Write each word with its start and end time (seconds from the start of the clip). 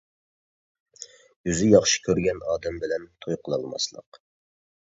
ئۆزى 1.45 1.69
ياخشى 1.73 2.01
كۆرگەن 2.07 2.41
ئادەم 2.49 2.81
بىلەن 2.85 3.07
توي 3.27 3.41
قىلالماسلىق. 3.47 4.23